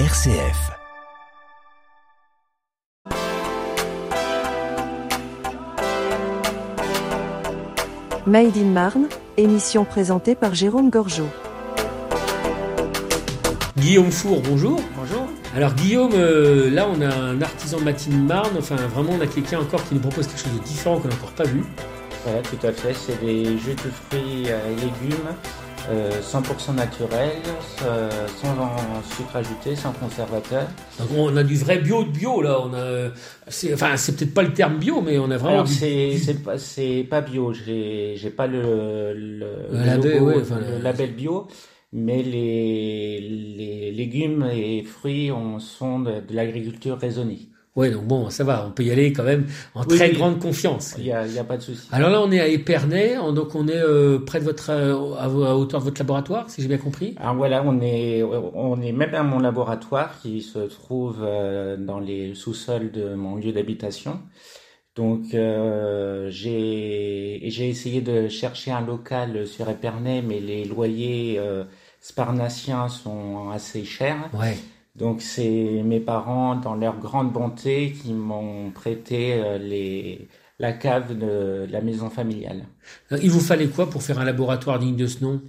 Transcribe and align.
RCF. 0.00 0.72
Made 8.26 8.56
in 8.56 8.64
Marne, 8.72 9.06
émission 9.36 9.84
présentée 9.84 10.34
par 10.34 10.52
Jérôme 10.56 10.90
Gorgeau. 10.90 11.28
Guillaume 13.76 14.10
Four, 14.10 14.40
bonjour. 14.40 14.80
Bonjour. 14.96 15.28
Alors 15.54 15.74
Guillaume, 15.74 16.10
euh, 16.14 16.68
là 16.70 16.88
on 16.92 17.00
a 17.00 17.14
un 17.14 17.40
artisan 17.40 17.78
de 17.78 17.84
Matine 17.84 18.26
Marne, 18.26 18.56
enfin 18.58 18.74
vraiment 18.74 19.12
on 19.16 19.20
a 19.20 19.28
quelqu'un 19.28 19.60
encore 19.60 19.84
qui 19.84 19.94
nous 19.94 20.00
propose 20.00 20.26
quelque 20.26 20.40
chose 20.40 20.54
de 20.54 20.64
différent 20.64 20.98
qu'on 20.98 21.06
n'a 21.06 21.14
encore 21.14 21.34
pas 21.34 21.44
vu. 21.44 21.62
Voilà, 22.24 22.42
tout 22.42 22.66
à 22.66 22.72
fait. 22.72 22.94
C'est 22.94 23.24
des 23.24 23.44
jus 23.58 23.76
de 23.76 23.90
fruits 24.08 24.48
et 24.48 24.74
légumes 24.80 25.28
euh, 25.90 26.20
100% 26.22 26.74
naturels, 26.74 27.30
euh, 27.84 28.10
sans 28.40 28.54
sucre 29.16 29.36
ajouté, 29.36 29.76
sans 29.76 29.92
conservateur. 29.92 30.66
Donc 30.98 31.08
on 31.16 31.36
a 31.36 31.42
du 31.44 31.56
vrai 31.56 31.78
bio 31.78 32.04
de 32.04 32.10
bio 32.10 32.40
là, 32.40 32.58
on 32.64 32.72
a, 32.74 33.10
c'est, 33.48 33.74
enfin 33.74 33.96
c'est 33.96 34.16
peut-être 34.16 34.34
pas 34.34 34.42
le 34.42 34.52
terme 34.54 34.78
bio, 34.78 35.00
mais 35.02 35.18
on 35.18 35.30
a 35.30 35.36
vraiment 35.36 35.56
Alors 35.56 35.64
du- 35.66 35.72
c'est 35.74 36.16
c'est 36.18 36.42
pas 36.42 36.58
c'est 36.58 37.06
pas 37.08 37.20
bio. 37.20 37.52
J'ai 37.52 38.14
j'ai 38.16 38.30
pas 38.30 38.46
le 38.46 39.12
le, 39.14 39.46
le 39.72 39.84
label, 39.84 40.12
logo, 40.18 40.26
ouais, 40.28 40.40
enfin, 40.40 40.60
le 40.60 40.78
le- 40.78 40.78
label 40.82 41.12
bio, 41.14 41.48
mais 41.92 42.22
les 42.22 43.20
les 43.56 43.92
légumes 43.92 44.48
et 44.52 44.82
fruits 44.84 45.30
on, 45.32 45.58
sont 45.58 46.00
de, 46.00 46.20
de 46.20 46.34
l'agriculture 46.34 46.98
raisonnée. 46.98 47.48
Ouais, 47.76 47.90
donc 47.90 48.04
bon, 48.04 48.30
ça 48.30 48.44
va, 48.44 48.66
on 48.68 48.70
peut 48.70 48.84
y 48.84 48.92
aller 48.92 49.12
quand 49.12 49.24
même 49.24 49.46
en 49.74 49.84
Oui, 49.84 49.96
très 49.96 50.10
oui. 50.10 50.16
grande 50.16 50.38
confiance. 50.38 50.94
Il 50.96 51.06
y 51.06 51.10
a 51.12 51.42
pas 51.44 51.56
de 51.56 51.62
souci. 51.62 51.88
Alors 51.90 52.08
là 52.10 52.22
on 52.22 52.30
est 52.30 52.38
à 52.38 52.46
Épernay, 52.46 53.18
on- 53.18 53.32
donc 53.32 53.56
on 53.56 53.66
est 53.66 53.74
euh, 53.76 54.20
près 54.20 54.38
de 54.38 54.44
votre, 54.44 54.70
euh, 54.70 55.14
à, 55.16 55.24
à 55.24 55.54
hauteur 55.56 55.80
de 55.80 55.84
votre 55.86 56.00
laboratoire, 56.00 56.48
si 56.48 56.62
j'ai 56.62 56.68
bien 56.68 56.78
compris. 56.78 57.16
Alors 57.18 57.34
voilà, 57.34 57.64
on 57.66 57.80
est, 57.80 58.22
on 58.22 58.80
est 58.80 58.92
même 58.92 59.12
à 59.14 59.24
mon 59.24 59.40
laboratoire 59.40 60.20
qui 60.22 60.40
se 60.40 60.60
trouve 60.60 61.18
euh, 61.22 61.76
dans 61.76 61.98
les 61.98 62.34
sous-sols 62.36 62.92
de 62.92 63.14
mon 63.14 63.34
lieu 63.36 63.50
d'habitation. 63.50 64.20
Donc 64.94 65.34
j'ai 66.28 67.40
j'ai 67.50 67.68
essayé 67.68 68.00
de 68.00 68.28
chercher 68.28 68.70
un 68.70 68.80
local 68.80 69.48
sur 69.48 69.68
Épernay, 69.68 70.22
mais 70.22 70.38
les 70.38 70.64
loyers 70.64 71.40
sparnassiens 72.00 72.88
sont 72.88 73.50
assez 73.50 73.84
chers. 73.84 74.30
Ouais. 74.32 74.56
Donc 74.96 75.22
c'est 75.22 75.82
mes 75.84 76.00
parents, 76.00 76.56
dans 76.56 76.74
leur 76.74 76.98
grande 76.98 77.32
bonté, 77.32 77.92
qui 77.92 78.12
m'ont 78.12 78.70
prêté 78.70 79.34
euh, 79.34 79.58
les 79.58 80.28
la 80.60 80.72
cave 80.72 81.18
de, 81.18 81.66
de 81.66 81.72
la 81.72 81.80
maison 81.80 82.10
familiale. 82.10 82.66
Euh, 83.12 83.18
Il 83.22 83.30
vous 83.30 83.40
fallait 83.40 83.68
quoi 83.68 83.88
pour 83.90 84.02
faire 84.02 84.18
un 84.18 84.24
laboratoire 84.24 84.78
digne 84.78 84.96
de 84.96 85.06
ce 85.06 85.22
nom? 85.24 85.42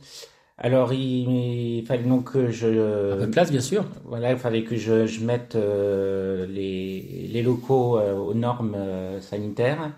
Alors 0.57 0.93
il, 0.93 1.79
il 1.79 1.85
fallait 1.85 2.03
donc 2.03 2.31
que 2.31 2.49
je 2.49 3.13
Un 3.13 3.17
peu 3.17 3.25
de 3.25 3.31
place, 3.31 3.51
bien 3.51 3.61
sûr. 3.61 3.85
Voilà, 4.05 4.31
il 4.31 4.37
fallait 4.37 4.63
que 4.63 4.75
je, 4.77 5.05
je 5.05 5.23
mette 5.25 5.55
euh, 5.55 6.45
les, 6.47 7.27
les 7.31 7.41
locaux 7.43 7.97
euh, 7.97 8.13
aux 8.15 8.33
normes 8.33 8.75
euh, 8.75 9.19
sanitaires. 9.21 9.91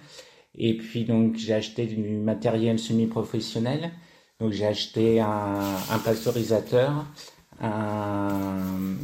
Et 0.56 0.78
puis 0.78 1.06
donc 1.06 1.36
j'ai 1.38 1.54
acheté 1.54 1.86
du 1.88 2.17
matériel 2.17 2.80
semi-professionnel. 2.80 3.92
Donc 4.39 4.52
j'ai 4.52 4.66
acheté 4.67 5.20
un, 5.20 5.61
un 5.92 6.00
pasteurisateur, 6.00 7.06
un- 7.61 8.95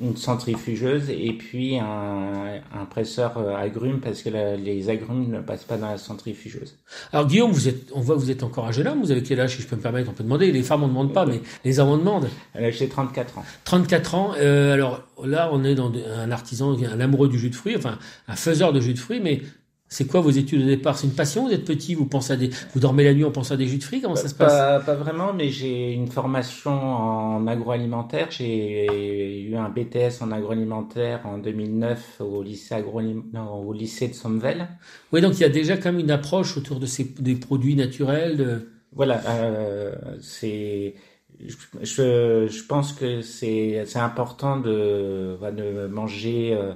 une 0.00 0.16
centrifugeuse 0.16 1.10
et 1.10 1.32
puis 1.32 1.78
un, 1.78 2.60
un 2.74 2.84
presseur 2.84 3.38
euh, 3.38 3.54
agrumes 3.56 4.00
parce 4.00 4.22
que 4.22 4.28
la- 4.30 4.56
les 4.56 4.88
agrumes 4.90 5.30
ne 5.30 5.40
passent 5.40 5.64
pas 5.64 5.76
dans 5.76 5.90
la 5.90 5.98
centrifugeuse. 5.98 6.76
Alors 7.12 7.26
Guillaume, 7.26 7.50
vous 7.52 7.68
êtes, 7.68 7.90
on 7.94 8.00
voit 8.00 8.14
que 8.16 8.20
vous 8.20 8.30
êtes 8.30 8.42
encore 8.42 8.66
un 8.66 8.72
jeune 8.72 8.86
homme, 8.88 9.00
vous 9.00 9.10
avez 9.10 9.22
quel 9.22 9.40
âge 9.40 9.56
si 9.56 9.62
je 9.62 9.66
peux 9.66 9.76
me 9.76 9.80
permettre? 9.80 10.10
On 10.10 10.14
peut 10.14 10.24
demander, 10.24 10.52
les 10.52 10.62
femmes 10.62 10.82
on 10.82 10.86
ne 10.86 10.92
demande 10.92 11.12
pas, 11.12 11.26
mais 11.26 11.40
les 11.64 11.78
hommes 11.80 11.88
on 11.90 11.98
demande. 11.98 12.28
J'ai 12.70 12.88
34 12.88 13.38
ans. 13.38 13.44
34 13.64 14.14
ans, 14.14 14.32
euh, 14.38 14.72
alors 14.74 15.02
là 15.24 15.50
on 15.52 15.64
est 15.64 15.74
dans 15.74 15.92
un 16.18 16.30
artisan, 16.30 16.76
un 16.82 17.00
amoureux 17.00 17.28
du 17.28 17.38
jus 17.38 17.50
de 17.50 17.54
fruits, 17.54 17.76
enfin 17.76 17.98
un 18.28 18.36
faiseur 18.36 18.72
de 18.72 18.80
jus 18.80 18.94
de 18.94 18.98
fruits, 18.98 19.20
mais 19.22 19.42
c'est 19.88 20.06
quoi 20.06 20.20
vos 20.20 20.30
études 20.30 20.62
au 20.62 20.66
départ? 20.66 20.98
C'est 20.98 21.06
une 21.06 21.14
passion? 21.14 21.46
Vous 21.46 21.52
êtes 21.52 21.64
petit, 21.64 21.94
vous 21.94 22.06
pensez 22.06 22.32
à 22.32 22.36
des, 22.36 22.50
vous 22.74 22.80
dormez 22.80 23.04
la 23.04 23.14
nuit 23.14 23.24
en 23.24 23.30
pensant 23.30 23.54
à 23.54 23.56
des 23.56 23.66
jus 23.66 23.78
de 23.78 23.84
fruits? 23.84 24.00
Comment 24.00 24.16
ça 24.16 24.28
se 24.28 24.34
passe? 24.34 24.52
Pas, 24.52 24.80
pas 24.80 24.94
vraiment, 24.94 25.32
mais 25.32 25.50
j'ai 25.50 25.92
une 25.92 26.08
formation 26.08 26.72
en 26.72 27.46
agroalimentaire. 27.46 28.30
J'ai 28.30 29.42
eu 29.42 29.56
un 29.56 29.68
BTS 29.68 30.22
en 30.22 30.30
agroalimentaire 30.32 31.26
en 31.26 31.38
2009 31.38 32.20
au 32.20 32.42
lycée, 32.42 32.74
agroalim- 32.74 33.24
non, 33.32 33.54
au 33.54 33.72
lycée 33.72 34.08
de 34.08 34.14
Sommevel. 34.14 34.68
Oui, 35.12 35.20
donc 35.20 35.34
il 35.34 35.40
y 35.40 35.44
a 35.44 35.48
déjà 35.48 35.76
quand 35.76 35.92
même 35.92 36.00
une 36.00 36.10
approche 36.10 36.56
autour 36.56 36.80
de 36.80 36.86
ces 36.86 37.04
des 37.04 37.36
produits 37.36 37.76
naturels. 37.76 38.36
de- 38.36 38.68
Voilà, 38.92 39.20
euh, 39.26 39.94
c'est. 40.20 40.94
Je, 41.38 42.46
je, 42.48 42.62
pense 42.66 42.94
que 42.94 43.20
c'est 43.20 43.84
c'est 43.84 43.98
important 43.98 44.58
de, 44.58 45.36
de 45.54 45.86
manger 45.86 46.54
euh, 46.54 46.72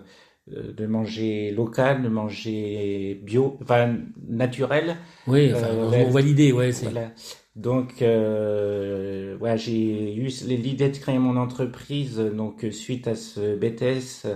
de 0.76 0.86
manger 0.86 1.50
local, 1.50 2.02
de 2.02 2.08
manger 2.08 3.20
bio, 3.22 3.58
enfin 3.62 3.96
naturel. 4.28 4.96
Oui, 5.26 5.52
enfin, 5.54 5.66
Euh, 5.68 6.04
on, 6.06 6.10
voit 6.10 6.20
l'idée, 6.20 6.52
ouais. 6.52 6.70
Voilà. 6.70 7.10
Donc, 7.56 8.00
euh, 8.00 9.36
ouais, 9.38 9.58
j'ai 9.58 10.14
eu 10.14 10.28
l'idée 10.46 10.88
de 10.88 10.96
créer 10.96 11.18
mon 11.18 11.36
entreprise 11.36 12.18
donc 12.18 12.64
euh, 12.64 12.70
suite 12.70 13.08
à 13.08 13.14
ce 13.14 13.56
BTS. 13.56 14.26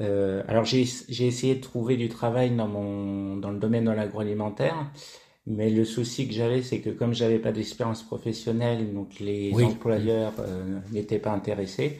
Euh, 0.00 0.42
alors 0.48 0.64
j'ai 0.64 0.80
essayé 1.26 1.54
de 1.54 1.60
trouver 1.60 1.96
du 1.98 2.08
travail 2.08 2.50
dans 2.50 2.68
mon 2.68 3.36
dans 3.36 3.50
le 3.50 3.58
domaine 3.58 3.84
de 3.84 3.90
l'agroalimentaire, 3.90 4.90
mais 5.46 5.68
le 5.68 5.84
souci 5.84 6.26
que 6.26 6.32
j'avais 6.32 6.62
c'est 6.62 6.80
que 6.80 6.88
comme 6.88 7.12
j'avais 7.12 7.38
pas 7.38 7.52
d'expérience 7.52 8.02
professionnelle, 8.02 8.94
donc 8.94 9.20
les 9.20 9.50
Oui. 9.52 9.64
employeurs 9.64 10.32
euh, 10.38 10.78
n'étaient 10.92 11.18
pas 11.18 11.32
intéressés. 11.32 11.98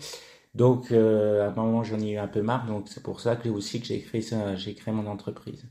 Donc 0.54 0.92
euh, 0.92 1.44
à 1.48 1.52
un 1.52 1.54
moment 1.54 1.82
j'en 1.84 2.00
ai 2.00 2.12
eu 2.12 2.18
un 2.18 2.28
peu 2.28 2.42
marre, 2.42 2.66
donc 2.66 2.88
c'est 2.88 3.02
pour 3.02 3.20
ça 3.20 3.36
que 3.36 3.48
aussi 3.48 3.80
que 3.80 3.86
j'ai 3.86 4.00
créé 4.00 4.22
j'ai 4.56 4.74
créé 4.74 4.94
mon 4.94 5.06
entreprise. 5.06 5.64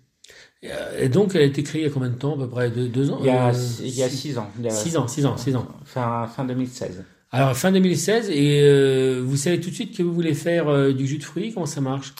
Et 0.99 1.09
donc 1.09 1.33
elle 1.35 1.41
a 1.41 1.45
été 1.45 1.63
créée 1.63 1.81
il 1.81 1.85
y 1.85 1.87
a 1.87 1.91
combien 1.93 2.09
de 2.09 2.15
temps 2.15 2.33
À 2.35 2.37
peu 2.37 2.47
près? 2.47 2.69
Deux, 2.69 2.87
deux 2.87 3.11
ans? 3.11 3.19
Il 3.19 3.25
y 3.25 3.29
a 3.29 3.49
euh, 3.49 3.53
il 3.81 3.95
y 3.95 4.03
a 4.03 4.09
six- 4.09 4.37
ans. 4.37 4.47
Il 4.59 4.65
y 4.65 4.67
a- 4.69 4.73
six 4.73 4.97
ans, 4.97 5.07
six 5.07 5.25
ans, 5.25 5.37
six 5.37 5.55
ans. 5.55 5.67
Fin 5.85 6.27
fin 6.27 6.45
2016. 6.45 7.03
Alors 7.31 7.55
fin 7.55 7.71
2016 7.71 8.29
et 8.29 8.61
euh, 8.61 9.21
vous 9.25 9.37
savez 9.37 9.59
tout 9.59 9.69
de 9.69 9.75
suite 9.75 9.95
que 9.97 10.03
vous 10.03 10.13
voulez 10.13 10.33
faire 10.33 10.67
euh, 10.67 10.91
du 10.93 11.07
jus 11.07 11.17
de 11.17 11.23
fruits? 11.23 11.53
Comment 11.53 11.65
ça 11.65 11.81
marche? 11.81 12.13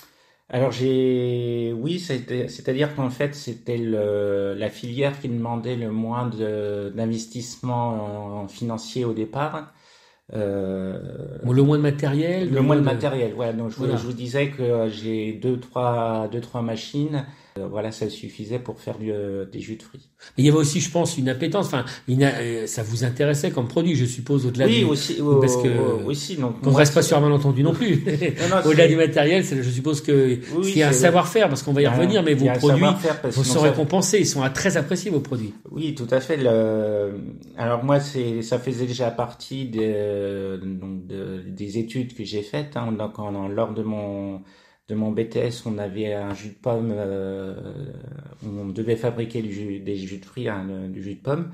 Alors 0.50 0.72
j'ai 0.72 1.74
oui, 1.78 2.00
c'est-à-dire 2.00 2.94
qu'en 2.96 3.10
fait 3.10 3.34
c'était 3.36 3.78
le, 3.78 4.54
la 4.58 4.70
filière 4.70 5.20
qui 5.20 5.30
demandait 5.30 5.78
le 5.78 5.92
moins 5.92 6.28
de- 6.28 6.92
d'investissement 6.96 8.42
en- 8.44 8.48
financier 8.48 9.06
au 9.06 9.14
départ. 9.14 9.74
Euh, 10.34 10.98
Bon, 11.44 11.52
Le 11.54 11.64
moins 11.64 11.78
de 11.78 11.82
matériel. 11.84 12.50
le 12.52 12.62
moins 12.62 12.76
de 12.76 12.82
matériel, 12.82 13.34
ouais. 13.36 13.52
Donc 13.54 13.72
je, 13.72 13.76
vous- 13.76 13.84
Voilà. 13.86 13.98
je 14.00 14.06
vous 14.06 14.14
disais 14.14 14.48
que 14.50 14.88
j'ai 14.90 15.34
deux 15.34 15.60
trois 15.60 16.30
deux 16.32 16.42
trois 16.42 16.62
machines. 16.62 17.26
Euh, 17.60 17.68
voilà, 17.70 17.92
ça 17.92 18.10
suffisait 18.10 18.60
pour 18.60 18.80
faire 18.80 18.98
du, 18.98 19.12
euh, 19.12 19.44
des 19.44 19.60
jus 19.60 19.76
de 19.76 19.84
fruits. 19.84 20.08
Mais 20.38 20.44
il 20.44 20.46
y 20.46 20.50
avait 20.50 20.58
aussi, 20.60 20.80
je 20.80 20.90
pense, 20.90 21.18
une 21.18 21.28
appétence. 21.28 21.66
Enfin, 21.66 21.84
une, 22.08 22.24
euh, 22.24 22.66
ça 22.66 22.82
vous 22.82 23.04
intéressait 23.04 23.52
comme 23.52 23.68
produit, 23.68 23.94
je 23.98 24.06
suppose, 24.06 24.46
au-delà 24.46 24.68
oui, 24.68 24.80
du. 24.80 24.86
aussi, 24.86 25.18
parce 25.42 25.58
que- 25.58 25.68
euh, 25.68 26.06
aussi. 26.06 26.38
Donc 26.38 26.62
Qu'on 26.62 26.72
reste 26.72 26.94
pas 26.94 27.02
sur 27.02 27.18
un 27.18 27.20
malentendu 27.20 27.62
non 27.62 27.74
plus. 27.74 28.06
Au-delà 28.66 28.88
du 28.88 28.96
matériel, 28.96 29.44
je 29.44 29.70
suppose 29.70 30.00
que 30.00 30.40
Oui, 30.56 30.74
y 30.78 30.82
a 30.84 30.90
un 30.90 30.94
savoir-faire, 30.94 31.50
parce 31.50 31.62
qu'on 31.62 31.74
va 31.74 31.82
y 31.82 31.88
revenir, 31.88 32.24
mais 32.24 32.36
vos 32.36 32.46
produits 32.58 32.86
vous 33.32 33.44
sont 33.44 33.60
récompensés, 33.60 34.20
ils 34.20 34.26
sont 34.28 34.44
à- 34.44 34.50
très 34.50 34.78
appréciés 34.78 35.12
vos 35.12 35.20
produits. 35.20 35.54
Oui, 35.72 35.94
tout 35.94 36.08
à 36.10 36.22
fait. 36.22 36.38
Le... 36.38 37.16
Alors 37.58 37.84
moi, 37.84 38.00
c'est 38.00 38.44
ça 38.44 38.60
faisait 38.60 38.86
déjà 38.86 39.12
partie 39.12 39.66
de, 40.58 40.66
donc 40.66 41.08
de- 41.08 41.44
des 41.48 41.78
études 41.78 42.14
que 42.16 42.24
j'ai 42.24 42.42
faites. 42.44 42.78
Hein. 42.78 42.96
En- 43.18 43.48
lors 43.48 43.74
de 43.74 43.84
mon 43.84 44.42
de 44.88 44.96
mon 44.96 45.12
BTS, 45.12 45.66
on 45.66 45.78
avait 45.78 46.14
un 46.14 46.34
jus 46.34 46.50
de 46.50 46.56
pomme. 46.56 46.92
euh, 46.96 47.94
on 48.46 48.68
devait 48.70 48.96
fabriquer 48.98 49.42
du 49.42 49.54
jus, 49.54 49.80
des 49.80 49.96
jus 49.98 50.18
de 50.20 50.26
fruits, 50.26 50.50
hein, 50.50 50.90
du 50.90 51.02
jus 51.04 51.16
de 51.16 51.22
pomme. 51.22 51.52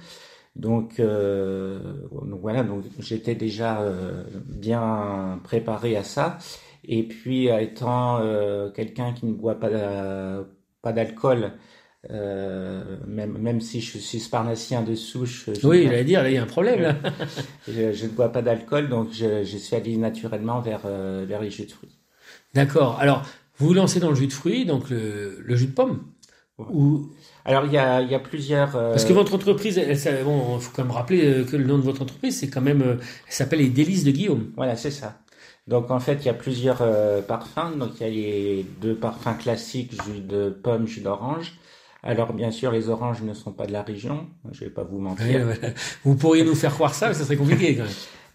Donc, 0.55 0.99
euh, 0.99 1.79
donc 2.11 2.41
voilà. 2.41 2.63
Donc 2.63 2.83
j'étais 2.99 3.35
déjà 3.35 3.81
euh, 3.81 4.23
bien 4.45 5.39
préparé 5.43 5.95
à 5.97 6.03
ça. 6.03 6.37
Et 6.85 7.03
puis, 7.03 7.47
étant 7.47 8.19
euh, 8.21 8.71
quelqu'un 8.71 9.13
qui 9.13 9.25
ne 9.27 9.33
boit 9.33 9.59
pas 9.59 9.69
pas 10.81 10.93
d'alcool. 10.93 11.53
Euh, 12.11 12.97
même, 13.05 13.37
même 13.37 13.59
si 13.59 13.81
je 13.81 13.97
suis 13.97 14.19
sparnacien 14.19 14.81
de 14.83 14.95
souche, 14.95 15.49
je, 15.59 15.67
Oui, 15.67 15.83
j'allais 15.85 16.03
dire, 16.05 16.25
il 16.27 16.33
y 16.35 16.37
a 16.37 16.43
un 16.43 16.47
problème, 16.47 16.81
là. 16.81 16.95
je, 17.67 17.91
je 17.91 18.05
ne 18.05 18.11
bois 18.11 18.31
pas 18.31 18.41
d'alcool, 18.41 18.87
donc 18.87 19.09
je, 19.11 19.43
je 19.43 19.57
suis 19.57 19.75
allé 19.75 19.97
naturellement 19.97 20.61
vers, 20.61 20.81
euh, 20.85 21.25
vers 21.27 21.41
les 21.41 21.49
jus 21.49 21.65
de 21.65 21.71
fruits. 21.71 21.97
D'accord. 22.53 22.97
Alors, 22.99 23.23
vous 23.57 23.67
vous 23.67 23.73
lancez 23.73 23.99
dans 23.99 24.09
le 24.09 24.15
jus 24.15 24.27
de 24.27 24.33
fruits, 24.33 24.65
donc 24.65 24.89
le, 24.89 25.39
le 25.43 25.55
jus 25.55 25.65
de 25.67 25.71
pomme. 25.73 26.03
Ou, 26.59 27.09
Alors, 27.45 27.65
il 27.65 27.73
y 27.73 27.77
a, 27.77 28.01
il 28.01 28.09
y 28.09 28.15
a 28.15 28.19
plusieurs... 28.19 28.75
euh, 28.75 28.91
parce 28.91 29.05
que 29.05 29.13
votre 29.13 29.33
entreprise, 29.35 29.77
elle, 29.77 29.97
ça- 29.97 30.23
bon, 30.23 30.57
il 30.57 30.61
faut 30.61 30.71
quand 30.75 30.83
même 30.83 30.91
rappeler 30.93 31.43
que 31.49 31.55
le 31.57 31.65
nom 31.65 31.77
de 31.77 31.83
votre 31.83 32.01
entreprise, 32.03 32.39
c'est 32.39 32.49
quand 32.49 32.61
même, 32.61 32.81
elle 33.27 33.33
s'appelle 33.33 33.59
les 33.59 33.69
délices 33.69 34.03
de 34.03 34.11
Guillaume. 34.11 34.51
Voilà, 34.55 34.75
c'est 34.75 34.91
ça. 34.91 35.19
Donc, 35.67 35.91
en 35.91 35.99
fait, 35.99 36.19
il 36.21 36.25
y 36.25 36.29
a 36.29 36.33
plusieurs 36.33 36.81
parfums. 37.25 37.75
Donc, 37.77 37.99
il 37.99 38.01
y 38.01 38.05
a 38.05 38.09
les 38.09 38.65
deux 38.81 38.95
parfums 38.95 39.37
classiques, 39.37 39.91
jus 40.03 40.21
de 40.21 40.49
pomme, 40.49 40.87
jus 40.87 41.01
d'orange. 41.01 41.53
Alors, 42.07 42.31
bien 42.33 42.51
sûr, 42.51 42.71
les 42.71 42.89
oranges 42.89 43.21
ne 43.21 43.33
sont 43.33 43.51
pas 43.51 43.65
de 43.67 43.73
la 43.73 43.83
région. 43.83 44.27
Je 44.51 44.63
vais 44.65 44.69
pas 44.71 44.83
vous 44.83 44.99
mentir. 44.99 45.45
Ouais. 45.45 45.73
Vous 46.05 46.15
pourriez 46.15 46.43
nous 46.45 46.55
faire 46.55 46.73
croire 46.73 46.93
ça, 46.95 47.09
mais 47.09 47.13
ça 47.13 47.25
serait 47.25 47.35
compliqué 47.35 47.75
quand 47.75 47.83
même. 47.83 47.91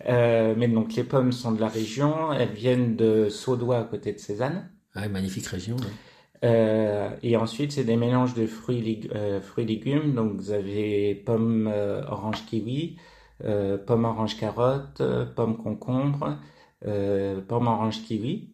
Euh, 0.09 0.55
mais 0.59 0.69
donc 0.69 0.95
les 0.95 1.05
pommes 1.05 1.33
sont 1.33 1.53
de 1.53 1.61
la 1.61 1.69
région, 1.69 2.33
elles 2.33 2.53
viennent 2.53 2.97
de 2.97 3.29
Saudois 3.29 3.79
à 3.79 3.85
côté 3.85 4.13
de 4.13 4.19
Cézanne. 4.19 4.69
Ouais, 4.97 5.09
magnifique 5.09 5.47
région. 5.47 5.77
ouais. 5.77 5.93
Euh, 6.45 7.09
et 7.23 7.37
ensuite, 7.37 7.71
c'est 7.73 7.85
des 7.85 7.97
mélanges 7.97 8.35
de 8.35 8.47
fruits, 8.47 8.83
lég- 8.83 9.11
euh, 9.15 9.41
fruits 9.41 9.65
légumes. 9.65 10.13
Donc, 10.15 10.33
vous 10.35 10.51
avez 10.51 11.15
pommes 11.15 11.71
euh, 11.73 12.03
orange 12.09 12.45
kiwi, 12.47 12.97
euh, 13.45 13.79
pommes 13.79 14.05
orange 14.05 14.37
carotte, 14.37 15.01
pommes 15.37 15.57
concombre, 15.57 16.37
pommes 17.49 17.69
orange 17.69 18.03
kiwi. 18.03 18.51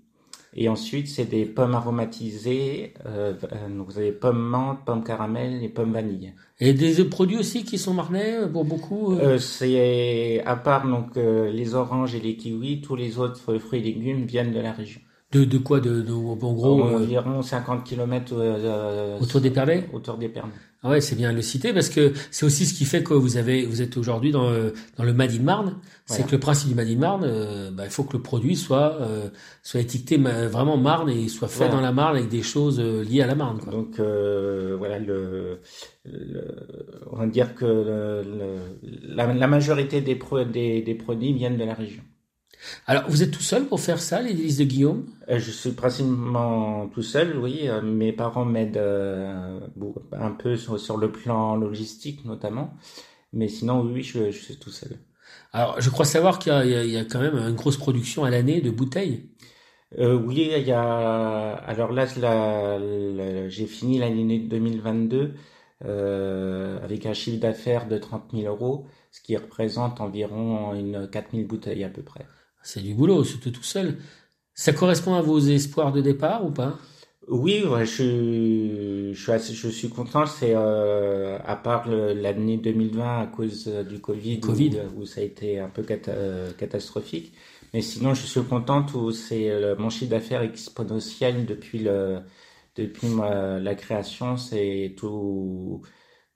Et 0.55 0.69
ensuite, 0.69 1.09
c'est 1.09 1.27
des 1.27 1.45
pommes 1.45 1.75
aromatisées. 1.75 2.95
Euh, 3.07 3.35
euh, 3.53 3.69
donc, 3.69 3.89
vous 3.91 3.99
avez 3.99 4.13
pommes 4.13 4.41
menthe, 4.41 4.85
pommes 4.85 5.05
caramel 5.05 5.63
et 5.63 5.69
pommes 5.69 5.93
vanille. 5.93 6.33
Et 6.59 6.73
des 6.73 7.05
produits 7.05 7.37
aussi 7.39 7.65
qui 7.65 7.79
sont 7.79 7.95
marnais 7.95 8.39
pour 8.53 8.65
beaucoup. 8.65 9.13
euh, 9.13 9.35
Euh, 9.35 9.39
c'est 9.39 10.43
à 10.47 10.57
part 10.57 10.87
donc 10.89 11.17
euh, 11.17 11.51
les 11.51 11.75
oranges 11.75 12.15
et 12.15 12.21
les 12.21 12.37
kiwis, 12.37 12.81
tous 12.81 12.97
les 12.97 13.19
autres 13.19 13.59
fruits 13.59 13.81
et 13.81 13.83
légumes 13.83 14.25
viennent 14.25 14.53
de 14.53 14.61
la 14.61 14.73
région. 14.73 15.01
De, 15.33 15.45
de 15.45 15.59
quoi 15.59 15.81
de, 15.81 16.01
de- 16.01 16.13
En 16.13 16.35
gros, 16.55 16.81
euh, 16.87 16.97
environ 16.97 17.43
50 17.43 17.85
km 17.85 18.35
autour 19.21 19.41
des 19.41 19.51
Perlets 19.51 19.89
autour 19.93 20.17
des 20.17 20.29
Perlets. 20.29 20.53
Ah 20.83 20.91
ouais, 20.91 21.01
c'est 21.01 21.17
bien 21.17 21.33
de 21.33 21.37
le 21.37 21.43
citer 21.43 21.73
parce 21.73 21.89
que 21.89 22.13
c'est 22.31 22.47
aussi 22.47 22.65
ce 22.65 22.73
qui 22.73 22.85
fait 22.85 23.03
que 23.03 23.13
vous 23.13 23.37
avez, 23.37 23.67
vous 23.67 23.83
êtes 23.83 23.97
aujourd'hui 23.97 24.31
dans, 24.31 24.49
le- 24.49 24.73
dans 24.97 25.03
le 25.03 25.13
Made 25.13 25.33
in 25.33 25.43
Marne. 25.43 25.77
C'est 26.07 26.25
que 26.25 26.31
le 26.31 26.39
principe 26.39 26.69
du 26.69 26.77
Made 26.77 26.89
in 26.89 26.97
Marne, 26.99 27.25
euh, 27.25 27.71
bah, 27.73 27.83
il 27.85 27.91
faut 27.91 28.05
que 28.05 28.13
le 28.17 28.23
produit 28.23 28.55
soit 28.55 28.97
euh, 29.01 29.29
soit 29.65 29.81
étiqueté 29.81 30.17
vraiment 30.19 30.77
Marne 30.77 31.11
et 31.11 31.27
soit 31.29 31.49
fait 31.49 31.65
Voilà. 31.65 31.75
dans 31.75 31.81
la 31.81 31.91
Marne 31.93 32.17
avec 32.17 32.29
des 32.29 32.43
choses 32.43 32.79
euh, 32.81 33.03
liées 33.03 33.23
à 33.23 33.27
la 33.27 33.35
Marne. 33.35 33.59
Quoi. 33.59 33.73
Donc 33.73 33.99
euh, 33.99 34.77
voilà, 34.79 35.01
le, 35.01 35.59
le- 36.05 36.57
on 37.11 37.17
va 37.17 37.27
dire 37.27 37.55
que 37.57 37.65
le- 37.67 38.23
le- 38.23 39.15
la, 39.17 39.35
la 39.35 39.47
majorité 39.49 40.01
des, 40.01 40.15
pro- 40.15 40.45
des, 40.45 40.81
des 40.83 40.95
produits 40.95 41.33
viennent 41.33 41.59
de 41.59 41.65
la 41.65 41.75
région. 41.75 42.03
Alors, 42.87 43.05
vous 43.09 43.23
êtes 43.23 43.31
tout 43.31 43.43
seul 43.43 43.67
pour 43.67 43.81
faire 43.81 44.01
ça, 44.01 44.23
délices 44.23 44.57
de 44.59 44.65
Guillaume? 44.65 45.07
Euh, 45.29 45.39
Je 45.39 45.51
suis 45.51 45.73
principalement 45.73 46.89
tout 46.89 47.03
seul, 47.03 47.39
oui. 47.39 47.69
Euh, 47.69 47.83
Mes 47.83 48.13
parents 48.13 48.45
m'aident 48.45 48.77
euh, 48.79 49.61
un 50.13 50.31
peu 50.33 50.57
sur, 50.57 50.97
le 50.97 51.13
plan 51.13 51.57
logistique 51.57 52.25
notamment, 52.25 52.75
mais 53.33 53.49
sinon 53.49 53.83
oui, 53.83 54.03
je, 54.03 54.31
je 54.31 54.39
suis 54.39 54.59
tout 54.59 54.71
seul. 54.71 54.99
Alors, 55.53 55.81
je 55.81 55.91
crois 55.91 56.05
savoir 56.05 56.39
qu'il 56.39 56.53
y 56.53 56.57
a, 56.57 56.85
y 56.85 57.09
quand 57.09 57.21
même 57.21 57.37
une 57.37 57.55
grosse 57.55 57.77
production 57.77 58.25
à 58.25 58.31
l'année 58.31 58.61
de 58.61 58.71
bouteilles. 58.71 59.31
Euh, 59.99 60.15
oui, 60.19 60.51
il 60.57 60.67
y 60.67 60.73
a. 60.73 61.53
Alors 61.55 61.93
là, 61.93 62.07
la- 62.19 62.79
la- 62.79 63.49
j'ai 63.49 63.67
fini 63.67 63.99
l'année 63.99 64.39
2022 64.41 65.35
euh, 65.85 66.83
avec 66.85 67.07
un 67.07 67.15
chiffre 67.15 67.41
d'affaires 67.41 67.89
de 67.89 67.97
30 67.99 68.33
000 68.33 68.47
euros, 68.47 68.87
ce 69.11 69.21
qui 69.23 69.37
représente 69.37 70.01
environ 70.01 70.75
une 70.75 71.09
4 71.11 71.33
000 71.35 71.47
bouteilles 71.47 71.85
à 71.85 71.89
peu 71.91 72.03
près. 72.03 72.27
C'est 72.69 72.83
du 72.83 72.95
boulot, 72.95 73.25
surtout 73.25 73.51
tout 73.51 73.63
seul. 73.65 73.97
Ça 74.55 74.73
correspond 74.75 75.15
à 75.15 75.23
vos 75.23 75.39
espoirs 75.41 75.93
de 75.93 76.01
départ 76.03 76.45
ou 76.45 76.51
pas? 76.53 76.79
Oui, 77.29 77.63
ouais, 77.65 77.85
je, 77.85 77.93
suis- 77.93 79.15
je 79.15 79.23
suis 79.23 79.33
assez- 79.33 79.53
je 79.55 79.69
suis 79.69 79.89
content. 79.91 80.25
C'est 80.27 80.55
euh, 80.55 81.39
à 81.45 81.57
part 81.57 81.87
l'année 81.89 82.57
2020 82.57 83.21
à 83.23 83.27
cause 83.27 83.69
euh, 83.69 83.83
du 83.85 84.01
Covid, 84.01 84.41
Covid. 84.41 84.81
Où, 84.97 85.01
où 85.03 85.05
ça 85.07 85.21
a 85.21 85.25
été 85.25 85.59
un 85.59 85.69
peu 85.69 85.83
cata- 85.83 86.13
euh, 86.13 86.53
catastrophique. 86.55 87.35
Mais 87.75 87.83
sinon, 87.83 88.15
je 88.15 88.25
suis 88.27 88.43
contente 88.45 88.95
où 88.95 89.11
c'est 89.13 89.51
euh, 89.51 89.77
mon 89.77 89.91
chiffre 89.91 90.11
d'affaires 90.11 90.43
exponentiel 90.43 91.45
depuis 91.47 91.81
le 91.81 92.21
depuis 92.77 93.09
ma- 93.09 93.59
la 93.61 93.75
création. 93.75 94.37
C'est 94.39 94.95
tout 94.97 95.83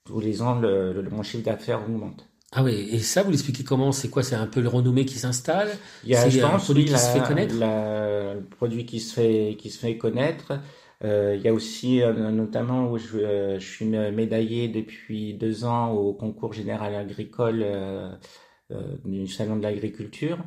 tous 0.04 0.20
les 0.20 0.42
ans 0.42 0.58
le, 0.60 0.92
le- 0.94 1.10
mon 1.10 1.22
chiffre 1.24 1.44
d'affaires 1.44 1.82
augmente. 1.84 2.26
Ah 2.54 2.62
oui, 2.62 2.88
et 2.90 2.98
ça, 2.98 3.22
vous 3.22 3.30
l'expliquez 3.30 3.64
comment? 3.64 3.92
C'est 3.92 4.10
quoi? 4.10 4.22
C'est 4.22 4.34
un 4.34 4.46
peu 4.46 4.60
le 4.60 4.68
renommée 4.68 5.06
qui 5.06 5.18
s'installe? 5.18 5.70
Il 6.04 6.10
y 6.10 6.14
a, 6.16 6.24
un 6.24 6.50
pense, 6.50 6.64
produit 6.64 6.84
oui, 6.84 6.90
qui 6.90 6.92
se 6.98 7.08
la- 7.08 7.12
fait 7.20 7.22
connaître? 7.28 7.54
la- 7.58 8.34
le 8.34 8.44
produit 8.44 8.84
qui 8.84 9.00
se 9.00 9.14
fait, 9.14 9.56
qui 9.58 9.70
se 9.70 9.78
fait 9.78 9.96
connaître. 9.96 10.52
Euh, 11.04 11.34
il 11.36 11.42
y 11.42 11.48
a 11.48 11.52
aussi, 11.54 12.02
euh, 12.02 12.12
notamment, 12.30 12.90
où 12.90 12.98
je, 12.98 13.18
euh, 13.18 13.58
je 13.58 13.66
suis 13.66 13.86
médaillé 13.86 14.68
depuis 14.68 15.34
deux 15.34 15.64
ans 15.64 15.90
au 15.92 16.12
concours 16.12 16.52
général 16.52 16.94
agricole 16.94 17.62
euh, 17.64 18.10
euh, 18.72 18.82
du 19.04 19.26
Salon 19.26 19.56
de 19.56 19.62
l'agriculture. 19.62 20.38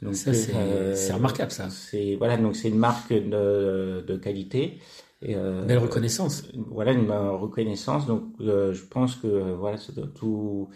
Donc, 0.00 0.14
Ça, 0.14 0.32
c'est 0.34 0.52
euh, 0.56 1.14
remarquable, 1.14 1.50
ça. 1.52 1.68
C'est, 1.70 2.16
voilà, 2.16 2.36
donc 2.36 2.56
c'est 2.56 2.68
une 2.68 2.78
marque 2.78 3.12
de, 3.12 4.04
de 4.06 4.16
qualité. 4.16 4.78
Et, 5.20 5.36
euh, 5.36 5.64
Belle 5.66 5.78
reconnaissance. 5.78 6.42
voilà 6.70 6.92
une 6.92 7.10
euh, 7.10 7.32
reconnaissance. 7.32 8.06
Donc, 8.06 8.24
euh, 8.40 8.72
je 8.72 8.84
pense 8.84 9.16
que 9.16 9.26
euh, 9.28 9.54
voilà, 9.56 9.78
tout 10.14 10.68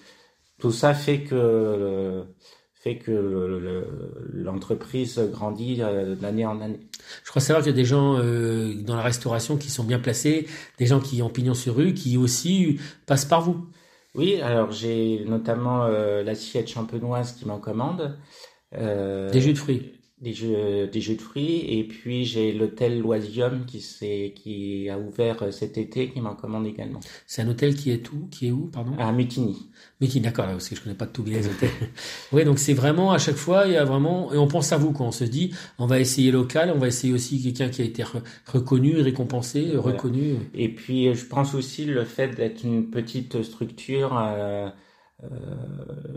tout 0.58 0.72
ça 0.72 0.94
fait 0.94 1.20
que 1.22 2.24
fait 2.74 2.98
que 2.98 3.10
le- 3.10 3.58
le- 3.58 3.86
l'entreprise 4.32 5.18
grandit 5.32 5.78
euh, 5.82 6.14
d'année 6.14 6.46
en 6.46 6.60
année. 6.60 6.78
Je 7.24 7.30
crois 7.30 7.42
savoir 7.42 7.64
qu'il 7.64 7.72
y 7.72 7.74
a 7.74 7.76
des 7.76 7.84
gens 7.84 8.16
euh, 8.18 8.74
dans 8.74 8.94
la 8.96 9.02
restauration 9.02 9.56
qui 9.56 9.70
sont 9.70 9.82
bien 9.82 9.98
placés, 9.98 10.46
des 10.78 10.86
gens 10.86 11.00
qui 11.00 11.20
ont 11.20 11.28
pignon 11.30 11.54
sur 11.54 11.74
rue, 11.76 11.94
qui 11.94 12.16
aussi 12.16 12.78
passent 13.06 13.24
par 13.24 13.40
vous. 13.40 13.66
Oui, 14.14 14.40
alors 14.40 14.70
j'ai 14.70 15.24
notamment 15.26 15.84
euh, 15.84 16.22
l'assiette 16.22 16.68
champenoise 16.68 17.32
qui 17.32 17.44
m'en 17.46 17.58
commande. 17.58 18.16
Euh, 18.74 19.30
Des 19.30 19.40
jus 19.40 19.52
de 19.52 19.58
fruits. 19.58 19.95
Des 20.20 20.32
jeux, 20.32 20.86
des 20.86 21.00
jeux 21.00 21.14
de 21.16 21.20
fruits. 21.20 21.60
Et 21.78 21.84
puis 21.84 22.24
j'ai 22.24 22.52
l'hôtel 22.52 23.00
Loisium 23.00 23.66
qui, 23.66 23.80
s'est- 23.80 24.32
qui 24.34 24.88
a 24.88 24.98
ouvert 24.98 25.42
euh, 25.42 25.50
cet 25.50 25.76
été, 25.76 26.08
qui 26.08 26.20
m'en 26.20 26.34
commande 26.34 26.66
également. 26.66 27.00
C'est 27.26 27.42
un 27.42 27.48
hôtel 27.48 27.74
qui 27.74 27.90
est 27.90 28.10
où 28.12 28.26
Qui 28.30 28.48
est 28.48 28.50
où, 28.50 28.66
pardon? 28.72 28.92
À 28.98 29.12
Mutiny. 29.12 29.68
Mais 30.00 30.08
qui, 30.08 30.20
d'accord, 30.20 30.46
là, 30.46 30.52
parce 30.52 30.68
que 30.68 30.74
je 30.76 30.80
connais 30.82 30.94
pas 30.94 31.06
tous 31.06 31.24
les 31.24 31.46
hôtels. 31.46 31.68
oui, 32.32 32.44
donc 32.44 32.58
c'est 32.58 32.72
vraiment 32.74 33.12
à 33.12 33.18
chaque 33.18 33.36
fois, 33.36 33.66
il 33.66 33.72
y 33.72 33.76
a 33.76 33.84
vraiment, 33.84 34.32
et 34.32 34.38
on 34.38 34.46
pense 34.48 34.72
à 34.72 34.78
vous 34.78 34.92
quand 34.92 35.06
on 35.06 35.12
se 35.12 35.24
dit, 35.24 35.52
on 35.78 35.86
va 35.86 36.00
essayer 36.00 36.30
local, 36.30 36.72
on 36.74 36.78
va 36.78 36.88
essayer 36.88 37.12
aussi 37.12 37.42
quelqu'un 37.42 37.68
qui 37.68 37.82
a 37.82 37.84
été 37.84 38.02
re- 38.02 38.22
reconnu, 38.46 38.96
récompensé, 39.00 39.62
Voilà. 39.74 39.96
reconnu. 39.98 40.36
Et 40.54 40.68
puis, 40.70 41.08
euh, 41.08 41.14
je 41.14 41.24
pense 41.26 41.54
aussi 41.54 41.84
le 41.84 42.04
fait 42.04 42.28
d'être 42.34 42.64
une 42.64 42.88
petite 42.90 43.42
structure, 43.42 44.16
euh, 44.18 44.34
euh, 44.36 44.68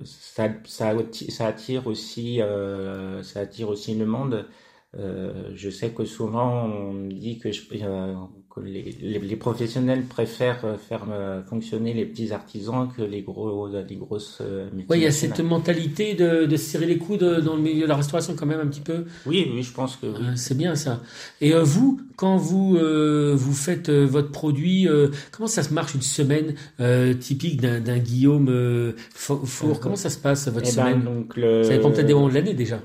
ça, 0.06 0.50
ça, 0.66 0.94
atti- 0.96 1.32
ça 1.32 1.48
attire 1.48 1.88
aussi, 1.88 2.42
euh, 2.42 3.24
ça 3.24 3.42
attire 3.42 3.70
aussi 3.70 3.96
le 3.96 4.06
monde. 4.06 4.48
Euh, 4.96 5.52
je 5.56 5.70
sais 5.70 5.94
que 5.94 6.06
souvent 6.06 6.66
on 6.66 7.08
dit 7.08 7.38
que, 7.40 7.52
je, 7.52 7.62
euh, 7.84 8.16
que 8.54 8.62
les, 8.62 8.96
les, 9.02 9.20
les 9.20 9.36
professionnels 9.36 10.04
préfèrent 10.06 10.66
euh, 10.66 10.76
faire 10.78 11.06
euh, 11.12 11.44
fonctionner 11.44 11.94
les 11.94 12.06
petits 12.06 12.32
artisans 12.32 12.88
que 12.96 13.02
les 13.04 13.22
gros, 13.22 13.68
les 13.68 13.96
grosses 13.96 14.40
euh, 14.42 14.68
Oui, 14.90 14.98
il 14.98 15.04
y 15.04 15.06
a 15.06 15.12
cette 15.12 15.40
mentalité 15.40 16.16
de, 16.16 16.46
de 16.46 16.58
se 16.58 16.64
serrer 16.66 16.88
les 16.88 16.98
coudes 16.98 17.42
dans 17.44 17.56
le 17.56 17.62
milieu 17.62 17.84
de 17.84 17.88
la 17.90 17.96
restauration 17.96 18.34
quand 18.36 18.46
même 18.48 18.60
un 18.60 18.68
petit 18.68 18.82
peu. 18.82 19.06
Oui, 19.26 19.52
oui, 19.54 19.62
je 19.64 19.72
pense 19.72 19.96
que 19.98 20.08
oui. 20.08 20.14
C'est 20.36 20.58
bien 20.58 20.76
ça. 20.76 21.00
Et 21.42 21.54
euh, 21.54 21.64
vous, 21.64 22.02
quand 22.16 22.38
vous 22.38 22.76
euh, 22.78 23.34
vous 23.36 23.54
faites 23.54 23.90
euh, 23.90 24.06
votre 24.06 24.32
produit, 24.32 24.88
euh, 24.88 25.10
comment 25.32 25.48
ça 25.48 25.62
se 25.64 25.74
marche 25.74 25.94
une 25.96 26.02
semaine 26.02 26.56
euh, 26.80 27.14
typique 27.14 27.62
d'un 27.62 27.98
Guillaume 28.00 28.48
euh, 28.50 28.94
Fo- 29.16 29.46
Four? 29.46 29.80
Comment 29.80 29.96
ça 29.96 30.10
se 30.10 30.18
passe 30.18 30.48
votre 30.48 30.68
Eh 30.72 30.76
ben, 30.76 30.84
semaine? 30.90 31.04
donc 31.04 31.38
le... 31.38 31.64
Ça 31.64 31.76
dépend 31.76 31.92
peut-être 31.92 32.08
des 32.08 32.14
moments 32.14 32.30
de 32.30 32.34
l'année 32.34 32.54
déjà. 32.56 32.80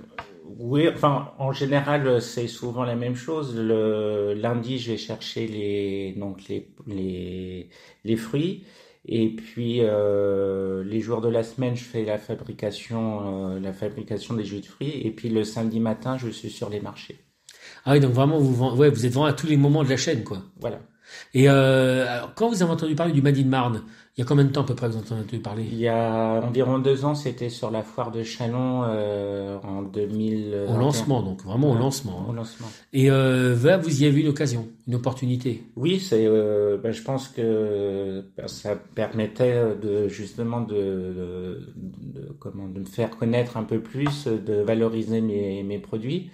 Oui, 0.65 0.89
enfin, 0.89 1.31
en 1.39 1.53
général, 1.53 2.23
c'est 2.23 2.49
souvent 2.49 2.85
la 2.85 2.97
même 2.97 3.17
chose. 3.17 3.55
Le 3.55 4.33
lundi, 4.33 4.79
je 4.79 4.93
vais 4.93 4.97
chercher 4.97 5.47
les 5.47 6.15
donc 6.17 6.49
les 6.49 6.71
les 6.87 7.69
les 8.05 8.17
fruits, 8.17 8.65
et 9.05 9.29
puis 9.37 9.81
euh, 9.83 10.83
les 10.83 11.01
jours 11.01 11.21
de 11.21 11.29
la 11.29 11.43
semaine, 11.43 11.77
je 11.77 11.85
fais 11.85 12.03
la 12.07 12.17
fabrication 12.17 13.57
euh, 13.57 13.61
la 13.61 13.75
fabrication 13.75 14.33
des 14.33 14.45
jus 14.47 14.61
de 14.61 14.67
fruits, 14.67 15.03
et 15.05 15.11
puis 15.11 15.29
le 15.29 15.45
samedi 15.45 15.81
matin, 15.81 16.17
je 16.17 16.31
suis 16.31 16.49
sur 16.49 16.71
les 16.71 16.81
marchés. 16.81 17.19
Ah 17.85 17.93
oui, 17.93 18.01
donc 18.01 18.13
vraiment 18.13 18.39
vous 18.39 18.77
ouais, 18.77 18.89
vous 18.89 19.05
êtes 19.05 19.13
vraiment 19.13 19.27
à 19.27 19.35
tous 19.35 19.47
les 19.47 19.59
moments 19.59 19.85
de 19.85 19.91
la 19.91 19.99
chaîne 19.99 20.25
quoi. 20.25 20.39
Voilà. 20.61 20.81
Et 21.35 21.49
euh, 21.51 22.07
alors, 22.09 22.35
quand 22.35 22.49
vous 22.49 22.63
avez 22.63 22.73
entendu 22.73 22.95
parler 22.95 23.13
du 23.13 23.21
Made 23.21 23.37
in 23.37 23.45
Marne, 23.45 23.83
il 24.17 24.21
y 24.21 24.23
a 24.23 24.27
combien 24.27 24.45
de 24.45 24.51
temps 24.51 24.61
à 24.61 24.65
peu 24.65 24.77
près 24.77 24.89
vous 24.89 24.97
avez 24.97 25.05
entendu 25.05 25.39
parler? 25.41 25.67
Il 25.71 25.79
y 25.79 25.89
a 25.89 26.41
environ 26.45 26.79
deux 26.79 27.05
ans, 27.05 27.17
c'était 27.17 27.49
sur 27.49 27.73
la 27.73 27.83
foire 27.83 28.13
de 28.13 28.23
Chalon 28.23 28.83
euh, 28.85 29.59
en 29.65 29.83
2000. 29.83 30.67
Au 30.69 30.79
lancement, 30.79 31.21
donc 31.23 31.43
vraiment 31.43 31.73
au 31.73 31.75
lancement. 31.75 32.25
Au 32.29 32.31
hein. 32.31 32.35
lancement. 32.37 32.69
Et 32.93 33.11
euh, 33.11 33.57
là, 33.65 33.77
vous 33.77 34.03
y 34.03 34.05
avez 34.05 34.15
vu 34.15 34.21
une 34.21 34.29
occasion, 34.29 34.69
une 34.87 34.95
opportunité? 34.95 35.65
Oui, 35.75 35.99
c'est. 35.99 36.27
euh, 36.27 36.77
ben, 36.77 36.93
je 36.93 37.03
pense 37.03 37.27
que 37.27 38.25
ben, 38.37 38.47
ça 38.47 38.77
permettait 38.77 39.75
de 39.83 40.07
justement 40.07 40.61
de, 40.61 40.75
de, 40.75 41.75
de- 41.75 42.33
comment 42.39 42.69
de 42.69 42.81
me 42.81 42.85
faire 42.87 43.11
connaître 43.11 43.57
un 43.57 43.65
peu 43.65 43.81
plus, 43.81 44.27
de 44.29 44.55
valoriser 44.63 45.21
mes, 45.21 45.65
mes 45.65 45.79
produits, 45.81 46.31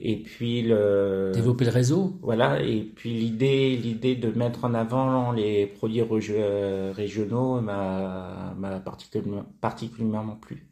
et 0.00 0.16
puis 0.22 0.62
le. 0.62 1.32
Développer 1.34 1.64
le 1.64 1.70
réseau. 1.70 2.18
Voilà, 2.22 2.62
et 2.62 2.82
puis 2.82 3.12
l'idée, 3.12 3.76
l'idée 3.76 4.14
de 4.14 4.30
mettre 4.30 4.64
en 4.64 4.74
avant 4.74 5.32
les 5.32 5.66
produits 5.66 6.02
euh, 6.02 6.92
régionaux 6.94 7.60
m'a 7.60 8.54
m'a 8.58 8.80
particulièrement, 8.80 9.44
particulièrement 9.60 10.36
plu. 10.36 10.64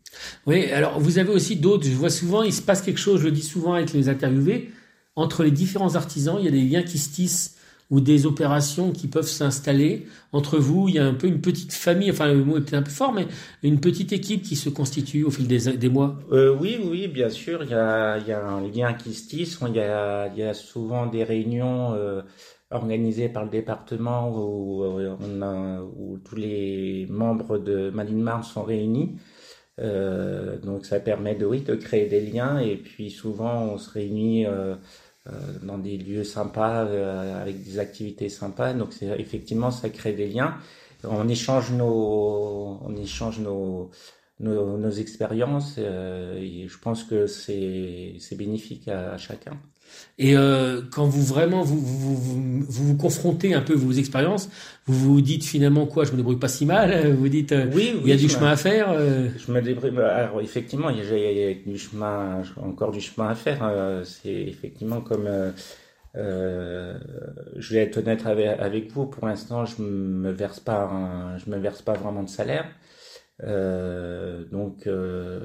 Oui, 0.46 0.70
alors 0.70 0.98
vous 1.00 1.18
avez 1.18 1.30
aussi 1.30 1.56
d'autres, 1.56 1.84
je 1.84 1.94
vois 1.94 2.10
souvent, 2.10 2.42
il 2.42 2.52
se 2.52 2.62
passe 2.62 2.82
quelque 2.82 3.00
chose, 3.00 3.20
je 3.20 3.26
le 3.26 3.32
dis 3.32 3.42
souvent 3.42 3.74
avec 3.74 3.92
les 3.92 4.08
interviewés, 4.08 4.70
entre 5.16 5.42
les 5.42 5.50
différents 5.50 5.96
artisans, 5.96 6.36
il 6.38 6.44
y 6.44 6.48
a 6.48 6.52
des 6.52 6.62
liens 6.62 6.82
qui 6.82 6.98
se 6.98 7.12
tissent 7.12 7.55
ou 7.90 8.00
des 8.00 8.26
opérations 8.26 8.90
qui 8.90 9.06
peuvent 9.08 9.28
s'installer 9.28 10.06
entre 10.32 10.58
vous. 10.58 10.88
Il 10.88 10.96
y 10.96 10.98
a 10.98 11.06
un 11.06 11.14
peu 11.14 11.26
une 11.26 11.40
petite 11.40 11.72
famille, 11.72 12.10
enfin 12.10 12.32
le 12.32 12.44
mot 12.44 12.58
est 12.58 12.60
peut-être 12.60 12.74
un 12.74 12.82
peu 12.82 12.90
fort, 12.90 13.12
mais 13.12 13.26
une 13.62 13.80
petite 13.80 14.12
équipe 14.12 14.42
qui 14.42 14.56
se 14.56 14.68
constitue 14.68 15.24
au 15.24 15.30
fil 15.30 15.46
des, 15.46 15.88
mois. 15.88 16.18
Euh, 16.32 16.56
oui, 16.60 16.78
oui, 16.82 17.08
bien 17.08 17.28
sûr. 17.28 17.62
Il 17.62 17.70
y 17.70 17.74
a, 17.74 18.18
il 18.18 18.26
y 18.26 18.32
un 18.32 18.60
lien 18.60 18.94
qui 18.94 19.14
se 19.14 19.28
tisse. 19.28 19.58
Il 19.68 19.76
y 19.76 19.80
a, 19.80 20.54
souvent 20.54 21.06
des 21.06 21.24
réunions. 21.24 21.94
Euh, 21.94 22.22
organisées 22.72 23.28
par 23.28 23.44
le 23.44 23.50
département 23.50 24.26
a, 24.26 25.82
où 25.82 26.18
tous 26.24 26.34
les 26.34 27.06
membres 27.08 27.58
de 27.58 27.90
Malines 27.90 28.20
Marne 28.20 28.42
sont 28.42 28.64
réunis. 28.64 29.16
Euh, 29.78 30.58
donc 30.58 30.86
ça 30.86 31.00
permet 31.00 31.34
de 31.34 31.44
oui 31.44 31.60
de 31.60 31.74
créer 31.74 32.06
des 32.06 32.22
liens 32.22 32.58
et 32.58 32.76
puis 32.76 33.10
souvent 33.10 33.60
on 33.64 33.76
se 33.76 33.90
réunit 33.90 34.46
euh, 34.46 34.50
euh, 34.50 34.76
dans 35.62 35.78
des 35.78 35.96
lieux 35.96 36.24
sympas, 36.24 36.84
euh, 36.84 37.42
avec 37.42 37.62
des 37.62 37.78
activités 37.78 38.28
sympas. 38.28 38.72
Donc 38.74 38.90
effectivement 39.02 39.70
ça 39.70 39.88
crée 39.90 40.12
des 40.12 40.28
liens. 40.28 40.56
On 41.04 41.28
échange 41.28 41.72
nos, 41.72 42.78
on 42.82 42.96
échange 42.96 43.38
nos, 43.40 43.90
nos, 44.40 44.76
nos 44.78 44.90
expériences. 44.90 45.76
Euh, 45.78 46.38
et 46.38 46.68
je 46.68 46.78
pense 46.78 47.04
que 47.04 47.26
c'est 47.26 48.36
bénéfique 48.36 48.88
à, 48.88 49.12
à 49.12 49.18
chacun. 49.18 49.58
Et 50.18 50.36
euh, 50.36 50.80
quand 50.90 51.04
vous 51.04 51.22
vraiment 51.22 51.62
vous 51.62 51.78
vous, 51.78 52.16
vous 52.16 52.62
vous, 52.68 52.96
confrontez 52.96 53.52
un 53.52 53.60
peu 53.60 53.74
vos 53.74 53.92
expériences, 53.92 54.48
vous 54.86 55.14
vous 55.14 55.20
dites 55.20 55.44
finalement 55.44 55.86
quoi 55.86 56.04
Je 56.04 56.12
me 56.12 56.16
débrouille 56.16 56.38
pas 56.38 56.48
si 56.48 56.64
mal. 56.64 57.12
Vous 57.12 57.28
dites 57.28 57.52
euh, 57.52 57.66
oui, 57.74 57.92
oui, 57.94 58.00
il 58.04 58.08
y 58.08 58.12
a 58.12 58.16
du 58.16 58.28
chemin 58.28 58.50
à 58.50 58.56
faire. 58.56 58.90
Euh... 58.90 59.28
Je 59.36 59.52
me 59.52 59.60
débrouille. 59.60 59.90
Bah, 59.90 60.14
alors 60.14 60.40
effectivement, 60.40 60.88
il 60.88 60.98
y, 60.98 61.00
a, 61.00 61.16
il 61.16 61.38
y 61.38 61.44
a 61.44 61.54
du 61.70 61.78
chemin, 61.78 62.42
encore 62.56 62.92
du 62.92 63.00
chemin 63.00 63.28
à 63.28 63.34
faire. 63.34 63.58
Euh, 63.62 64.04
c'est 64.04 64.32
effectivement 64.32 65.02
comme 65.02 65.26
euh, 65.26 65.50
euh, 66.16 66.98
je 67.56 67.74
vais 67.74 67.80
être 67.80 67.98
honnête 67.98 68.26
avec, 68.26 68.46
avec 68.58 68.90
vous. 68.92 69.06
Pour 69.06 69.26
l'instant, 69.26 69.66
je 69.66 69.82
me 69.82 70.30
verse 70.30 70.60
pas, 70.60 70.84
un, 70.84 71.38
je 71.38 71.50
me 71.50 71.58
verse 71.58 71.82
pas 71.82 71.92
vraiment 71.92 72.22
de 72.22 72.28
salaire. 72.28 72.66
Euh, 73.42 74.44
donc 74.50 74.86
euh, 74.86 75.40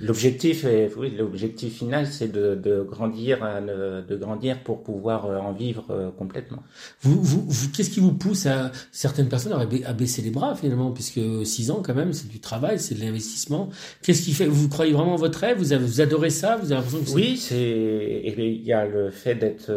l'objectif 0.00 0.64
est 0.64 0.90
oui 0.96 1.10
l'objectif 1.16 1.78
final 1.78 2.06
c'est 2.06 2.28
de, 2.28 2.54
de, 2.54 2.82
grandir 2.82 3.38
euh, 3.42 4.02
de 4.02 4.16
grandir 4.16 4.62
pour 4.62 4.82
pouvoir 4.82 5.26
euh, 5.26 5.38
en 5.38 5.52
vivre 5.52 6.12
complètement. 6.18 6.62
Vous, 7.02 7.22
vous, 7.22 7.44
vous 7.46 7.70
qu'est-ce 7.70 7.90
qui 7.90 8.00
vous 8.00 8.12
pousse 8.12 8.46
à 8.46 8.72
certaines 8.92 9.28
personnes 9.28 9.52
à 9.52 9.92
baisser 9.92 10.22
les 10.22 10.30
bras 10.30 10.54
finalement? 10.54 10.90
Puisque 10.90 11.20
six 11.44 11.70
ans 11.70 11.82
quand 11.84 11.94
même 11.94 12.12
c'est 12.12 12.28
du 12.28 12.40
travail 12.40 12.78
c'est 12.78 12.94
de 12.94 13.00
l'investissement. 13.00 13.68
Qu'est-ce 14.02 14.22
qui 14.22 14.32
fait 14.32 14.46
vous 14.46 14.68
croyez 14.68 14.92
vraiment 14.92 15.16
votre 15.16 15.38
rêve? 15.38 15.58
Vous, 15.58 15.72
avez, 15.72 15.84
vous 15.84 16.00
adorez 16.00 16.30
ça? 16.30 16.56
Vous 16.56 16.72
avez 16.72 16.82
l'impression 16.82 17.04
que 17.04 17.10
Oui 17.10 17.36
c'est 17.36 18.22
il 18.36 18.62
y 18.62 18.72
a 18.72 18.86
le 18.86 19.10
fait 19.10 19.34
d'être 19.34 19.70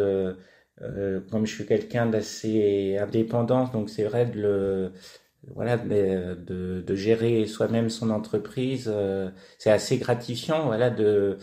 euh, 0.82 1.20
comme 1.30 1.46
je 1.46 1.54
suis 1.54 1.66
quelqu'un 1.66 2.06
d'assez 2.06 2.98
indépendant 3.00 3.68
donc 3.68 3.90
c'est 3.90 4.02
vrai 4.02 4.26
de 4.26 4.40
le 4.40 4.92
voilà 5.54 5.74
euh, 5.90 6.34
de, 6.36 6.82
de 6.86 6.94
gérer 6.94 7.46
soi-même 7.46 7.90
son 7.90 8.10
entreprise 8.10 8.90
euh, 8.92 9.30
c'est 9.58 9.70
assez 9.70 9.98
gratifiant 9.98 10.66
voilà 10.66 10.90
de, 10.90 11.38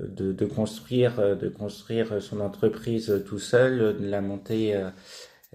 de 0.00 0.32
de 0.32 0.46
construire 0.46 1.36
de 1.36 1.48
construire 1.48 2.22
son 2.22 2.40
entreprise 2.40 3.22
tout 3.26 3.38
seul 3.38 3.98
de 3.98 4.06
la 4.08 4.20
monter 4.20 4.76
euh, 4.76 4.90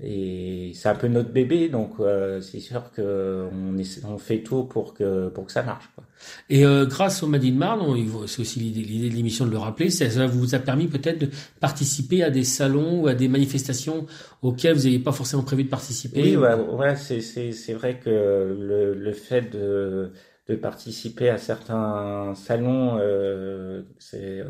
et 0.02 0.74
c'est 0.76 0.90
un 0.90 0.96
peu 0.96 1.08
notre 1.10 1.32
bébé 1.32 1.70
donc 1.70 2.00
euh, 2.00 2.42
c'est 2.42 2.62
sûr 2.62 2.92
que 2.92 3.50
on, 3.54 3.78
on 4.10 4.18
fait 4.20 4.44
tout 4.44 4.66
pour 4.66 4.94
que 4.96 5.30
pour 5.30 5.46
que 5.48 5.54
ça 5.54 5.64
marche 5.64 5.90
quoi. 5.96 6.07
Et 6.50 6.66
euh, 6.66 6.86
grâce 6.86 7.24
au 7.24 7.28
Madine 7.28 7.58
Marne 7.58 7.82
c'est 8.28 8.42
aussi 8.42 8.60
l'idée 8.60 9.10
de 9.10 9.16
l'émission 9.16 9.46
de 9.46 9.52
le 9.52 9.58
rappeler 9.58 9.90
ça 9.90 10.28
vous 10.28 10.56
a 10.56 10.60
permis 10.60 10.88
peut-être 10.88 11.20
de 11.20 11.30
participer 11.60 12.24
à 12.24 12.30
des 12.30 12.44
salons 12.44 13.02
ou 13.02 13.08
à 13.08 13.14
des 13.14 13.28
manifestations 13.28 14.06
auxquelles 14.42 14.76
vous 14.76 14.84
n'aviez 14.84 15.00
pas 15.00 15.12
forcément 15.12 15.44
prévu 15.44 15.64
de 15.64 15.70
participer 15.70 16.22
oui 16.22 16.36
ouais, 16.38 16.54
ouais 16.54 16.96
c'est 16.96 17.74
vrai 17.74 18.00
que 18.00 18.10
le 18.10 18.94
le 18.94 19.14
fait 19.14 19.52
de 19.52 20.12
de 20.48 20.56
participer 20.56 21.30
à 21.30 21.38
certains 21.38 22.34
salons 22.36 22.98
euh, 23.00 23.84
c'est 24.00 24.40
euh, 24.40 24.46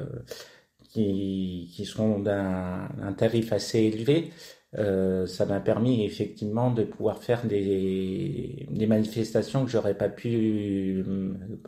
qui 0.90 1.72
qui 1.74 1.86
sont 1.86 2.20
d'un 2.20 2.88
tarif 3.18 3.52
assez 3.52 3.80
élevé 3.80 4.32
euh, 4.76 5.26
ça 5.28 5.46
m'a 5.46 5.62
permis 5.62 6.06
effectivement 6.06 6.72
de 6.72 6.84
pouvoir 6.84 7.24
faire 7.24 7.46
des, 7.46 8.68
des 8.70 8.86
manifestations 8.86 9.64
que 9.64 9.72
j'aurais 9.72 9.94
pas 9.94 10.10
pu 10.10 11.06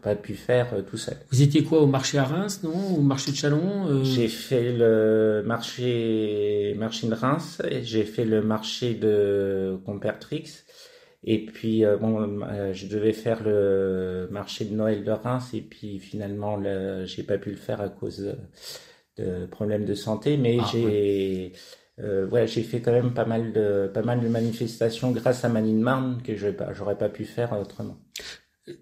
pas 0.04 0.16
pu 0.16 0.34
faire 0.34 0.74
euh, 0.74 0.82
tout 0.82 0.98
seul. 0.98 1.16
Vous 1.32 1.42
étiez 1.42 1.64
quoi 1.64 1.82
au 1.82 1.88
marché 1.88 2.18
à 2.18 2.26
Reims, 2.26 2.62
non? 2.62 2.98
Au 2.98 3.02
marché 3.02 3.32
de 3.32 3.38
Chalon 3.38 3.88
euh... 3.88 4.04
J'ai 4.04 4.28
fait 4.28 4.74
le 4.74 5.44
marché 5.46 6.76
marché 6.78 7.08
de 7.08 7.14
Reims, 7.14 7.62
j'ai 7.84 8.04
fait 8.04 8.26
le 8.26 8.42
marché 8.42 8.96
de 8.96 9.80
Compertrix. 9.86 10.66
Et 11.24 11.46
puis 11.46 11.86
euh, 11.86 11.96
bon 11.98 12.42
euh, 12.44 12.74
je 12.74 12.88
devais 12.88 13.14
faire 13.14 13.44
le 13.44 14.28
marché 14.30 14.66
de 14.66 14.76
Noël 14.76 15.06
de 15.06 15.12
Reims 15.12 15.54
et 15.54 15.62
puis 15.62 16.00
finalement 16.00 16.62
j'ai 17.06 17.24
pas 17.24 17.38
pu 17.38 17.50
le 17.52 17.58
faire 17.58 17.80
à 17.80 17.90
cause 17.90 18.20
de, 19.18 19.24
de 19.24 19.46
problèmes 19.46 19.84
de 19.84 19.96
santé 19.96 20.38
mais 20.38 20.58
ah, 20.62 20.70
j'ai 20.72 20.86
ouais 20.86 21.52
euh, 22.02 22.28
ouais, 22.30 22.48
j'ai 22.48 22.64
fait 22.64 22.82
quand 22.82 22.92
même 22.92 23.14
pas 23.14 23.26
mal 23.26 23.54
de 23.54 23.90
pas 23.94 24.04
mal 24.04 24.22
de 24.22 24.28
manifestations 24.28 25.12
grâce 25.12 25.44
à 25.46 25.50
Manine 25.50 25.82
Marne 25.82 26.22
que 26.24 26.36
je 26.36 26.48
j'aurais 26.74 26.98
pas 26.98 27.10
pu 27.10 27.26
faire 27.26 27.54
autrement. 27.60 27.98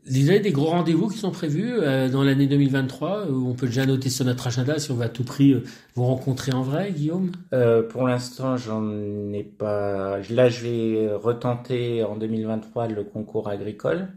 Vous 0.10 0.30
avez 0.30 0.40
des 0.40 0.52
gros 0.52 0.66
rendez-vous 0.66 1.08
qui 1.08 1.18
sont 1.18 1.32
prévus 1.32 1.72
euh, 1.72 2.10
dans 2.10 2.24
l'année 2.24 2.48
2023 2.48 3.28
On 3.30 3.54
peut 3.54 3.68
déjà 3.68 3.86
noter 3.86 4.10
sur 4.10 4.26
notre 4.26 4.48
agenda 4.48 4.80
si 4.80 4.92
on 4.92 4.96
va 4.96 5.06
à 5.06 5.10
tout 5.10 5.24
prix 5.24 5.54
euh, 5.54 5.64
vous 5.96 6.06
rencontrer 6.06 6.54
en 6.54 6.62
vrai, 6.62 6.92
Guillaume? 6.92 7.32
Euh, 7.54 7.84
Pour 7.84 8.08
l'instant, 8.08 8.58
j'en 8.58 8.92
ai 9.34 9.44
pas. 9.44 10.20
Là, 10.30 10.50
je 10.50 10.64
vais 10.64 11.14
retenter 11.14 12.04
en 12.04 12.16
2023 12.18 12.88
le 12.88 13.04
concours 13.04 13.48
agricole. 13.48 14.10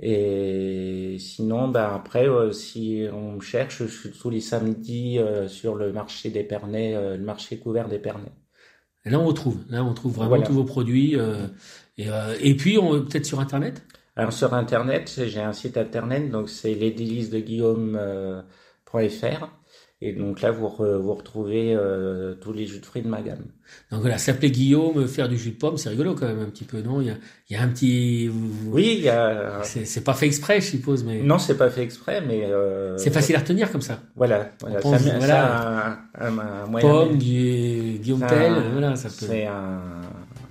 Et 0.00 1.16
sinon, 1.18 1.68
bah 1.68 1.94
après, 1.94 2.28
euh, 2.28 2.52
si 2.52 3.06
on 3.12 3.32
me 3.32 3.40
cherche, 3.40 3.78
je 3.78 3.86
suis 3.86 4.10
tous 4.10 4.28
les 4.28 4.40
samedis 4.40 5.18
euh, 5.18 5.48
sur 5.48 5.74
le 5.74 5.92
marché 5.92 6.30
d'Épernay, 6.30 6.94
euh, 6.94 7.16
le 7.16 7.24
marché 7.24 7.58
couvert 7.58 7.88
d'Épernay. 7.88 8.30
Et 9.06 9.10
là, 9.10 9.18
on 9.18 9.26
retrouve, 9.26 9.64
là, 9.70 9.82
on 9.84 9.94
trouve 9.94 10.14
vraiment 10.14 10.42
tous 10.42 10.52
vos 10.52 10.64
produits. 10.64 11.16
et, 11.96 12.08
et 12.40 12.56
puis, 12.56 12.76
peut-être 12.76 13.24
sur 13.24 13.40
Internet? 13.40 13.82
Alors, 14.16 14.32
sur 14.32 14.52
Internet, 14.52 15.22
j'ai 15.26 15.40
un 15.40 15.52
site 15.52 15.76
Internet, 15.76 16.28
donc 16.30 16.50
c'est 16.50 16.74
lesdélices-de-guillaume.fr. 16.74 19.48
Et 20.02 20.12
donc 20.12 20.42
là, 20.42 20.50
vous, 20.50 20.68
re, 20.68 20.98
vous 21.00 21.14
retrouvez 21.14 21.74
euh, 21.74 22.34
tous 22.34 22.52
les 22.52 22.66
jus 22.66 22.80
de 22.80 22.84
fruits 22.84 23.00
de 23.00 23.08
ma 23.08 23.22
gamme. 23.22 23.46
Donc 23.90 24.02
voilà, 24.02 24.18
s'appeler 24.18 24.50
Guillaume, 24.50 25.08
faire 25.08 25.26
du 25.26 25.38
jus 25.38 25.52
de 25.52 25.56
pomme, 25.56 25.78
c'est 25.78 25.88
rigolo 25.88 26.14
quand 26.14 26.26
même 26.26 26.40
un 26.40 26.50
petit 26.50 26.64
peu, 26.64 26.82
non? 26.82 27.00
Il 27.00 27.06
y, 27.06 27.10
a, 27.10 27.14
il 27.48 27.56
y 27.56 27.58
a 27.58 27.62
un 27.62 27.68
petit... 27.68 28.30
Oui, 28.66 28.96
il 28.98 29.04
y 29.04 29.08
a... 29.08 29.62
C'est 29.62 30.04
pas 30.04 30.12
fait 30.12 30.26
exprès, 30.26 30.60
je 30.60 30.66
suppose, 30.66 31.02
mais... 31.02 31.22
Non, 31.22 31.38
c'est 31.38 31.56
pas 31.56 31.70
fait 31.70 31.82
exprès, 31.82 32.20
mais... 32.20 32.44
Euh... 32.44 32.98
C'est 32.98 33.10
facile 33.10 33.36
à 33.36 33.38
retenir 33.38 33.72
comme 33.72 33.80
ça. 33.80 34.00
Voilà, 34.16 34.50
voilà. 34.60 34.80
Pense, 34.80 35.02
ça, 35.02 35.16
voilà. 35.16 35.26
Ça, 35.26 35.98
un, 36.20 36.38
un, 36.38 36.66
moyen 36.66 36.86
pomme, 36.86 37.16
Guillaume 37.16 38.26
Tell, 38.26 38.52
voilà, 38.72 38.96
ça 38.96 39.08
peut... 39.08 39.26
C'est 39.30 39.46
un 39.46 39.80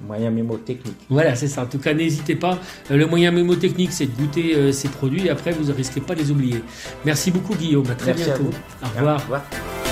moyen 0.05 0.31
mémotechnique. 0.31 0.97
Voilà, 1.09 1.35
c'est 1.35 1.47
ça. 1.47 1.63
En 1.63 1.65
tout 1.65 1.79
cas, 1.79 1.93
n'hésitez 1.93 2.35
pas. 2.35 2.59
Euh, 2.91 2.97
le 2.97 3.05
moyen 3.05 3.31
mémotechnique, 3.31 3.91
c'est 3.91 4.05
de 4.05 4.15
goûter 4.15 4.55
euh, 4.55 4.71
ces 4.71 4.87
produits 4.87 5.27
et 5.27 5.29
après, 5.29 5.51
vous 5.51 5.65
ne 5.65 5.73
risquez 5.73 6.01
pas 6.01 6.15
de 6.15 6.19
les 6.19 6.31
oublier. 6.31 6.61
Merci 7.03 7.31
beaucoup, 7.31 7.55
Guillaume. 7.55 7.89
À 7.89 7.95
très 7.95 8.13
Merci 8.13 8.25
bientôt. 8.25 8.49
À 8.81 8.85
Au 8.85 8.89
revoir. 8.97 9.15
Au 9.15 9.21
revoir. 9.23 9.84